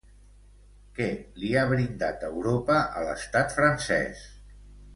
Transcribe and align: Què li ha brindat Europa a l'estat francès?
Què 0.99 1.09
li 1.43 1.51
ha 1.59 1.65
brindat 1.73 2.25
Europa 2.31 2.81
a 3.03 3.07
l'estat 3.11 3.57
francès? 3.61 4.27